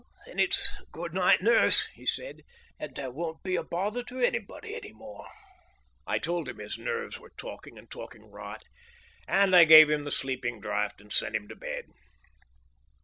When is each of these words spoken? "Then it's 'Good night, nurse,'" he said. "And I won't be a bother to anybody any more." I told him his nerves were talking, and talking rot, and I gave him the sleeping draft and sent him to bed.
"Then 0.25 0.39
it's 0.39 0.67
'Good 0.91 1.13
night, 1.13 1.43
nurse,'" 1.43 1.85
he 1.93 2.07
said. 2.07 2.41
"And 2.79 2.97
I 2.97 3.07
won't 3.09 3.43
be 3.43 3.55
a 3.55 3.61
bother 3.61 4.01
to 4.05 4.19
anybody 4.19 4.73
any 4.75 4.93
more." 4.93 5.27
I 6.07 6.17
told 6.17 6.49
him 6.49 6.57
his 6.57 6.75
nerves 6.79 7.19
were 7.19 7.33
talking, 7.37 7.77
and 7.77 7.87
talking 7.87 8.25
rot, 8.31 8.63
and 9.27 9.55
I 9.55 9.63
gave 9.65 9.91
him 9.91 10.03
the 10.03 10.09
sleeping 10.09 10.59
draft 10.59 11.01
and 11.01 11.13
sent 11.13 11.35
him 11.35 11.47
to 11.49 11.55
bed. 11.55 11.91